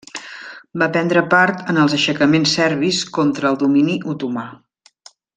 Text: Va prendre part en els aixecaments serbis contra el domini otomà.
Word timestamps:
Va 0.81 0.85
prendre 0.95 1.21
part 1.33 1.59
en 1.73 1.81
els 1.83 1.93
aixecaments 1.99 2.55
serbis 2.59 3.01
contra 3.19 3.51
el 3.53 3.59
domini 3.65 3.99
otomà. 4.15 4.47